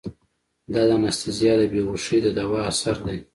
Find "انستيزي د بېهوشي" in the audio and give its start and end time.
0.99-2.17